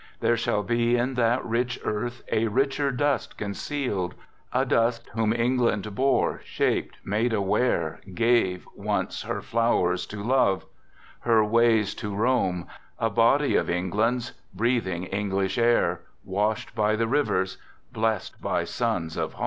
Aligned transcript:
There 0.19 0.35
shall 0.35 0.63
be 0.63 0.97
In 0.97 1.13
that 1.13 1.45
rich 1.45 1.79
earth 1.85 2.23
a 2.31 2.47
richer 2.47 2.89
dust 2.91 3.37
concealed; 3.37 4.15
\ 4.51 4.51
A 4.61 4.65
dust 4.65 5.07
whom 5.13 5.31
England 5.31 5.93
bore, 5.93 6.41
shaped, 6.43 6.97
made 7.05 7.33
aware, 7.33 7.99
1 8.05 8.15
Gave, 8.15 8.65
once, 8.75 9.21
her 9.21 9.43
flowers 9.43 10.07
to 10.07 10.23
love, 10.23 10.65
her 11.19 11.45
ways 11.45 11.93
to 11.93 12.15
roam,: 12.15 12.65
A 12.97 13.11
body 13.11 13.55
of 13.55 13.69
England's, 13.69 14.31
breathing 14.55 15.03
English 15.03 15.59
air, 15.59 16.01
1 16.23 16.45
Washed 16.47 16.73
by 16.73 16.95
the 16.95 17.05
rivers, 17.07 17.59
blest 17.93 18.41
by 18.41 18.63
suns 18.63 19.15
of 19.15 19.33
home. 19.33 19.39